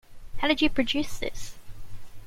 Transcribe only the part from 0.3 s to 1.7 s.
How did you produce this?